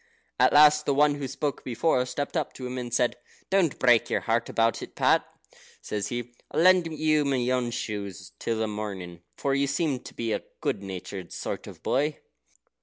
At 0.39 0.51
last 0.51 0.87
the 0.87 0.95
one 0.95 1.13
who 1.13 1.27
spoke 1.27 1.63
before 1.63 2.03
stepped 2.07 2.35
up 2.35 2.53
to 2.53 2.65
him, 2.65 2.79
and 2.79 3.15
"Don't 3.51 3.77
break 3.77 4.09
your 4.09 4.21
heart 4.21 4.49
about 4.49 4.81
it, 4.81 4.95
Pat," 4.95 5.23
says 5.79 6.07
he; 6.07 6.33
"I'll 6.49 6.61
lend 6.61 6.87
you 6.91 7.23
my 7.23 7.47
own 7.51 7.69
shoes 7.69 8.31
till 8.39 8.57
the 8.57 8.67
morning, 8.67 9.21
for 9.37 9.53
you 9.53 9.67
seem 9.67 9.99
to 9.99 10.13
be 10.15 10.33
a 10.33 10.41
good 10.59 10.81
natured 10.81 11.31
sort 11.31 11.67
of 11.67 11.77
a 11.77 11.81
boy." 11.81 12.17